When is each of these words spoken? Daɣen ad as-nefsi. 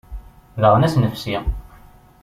Daɣen 0.61 0.85
ad 0.85 0.89
as-nefsi. 0.91 1.37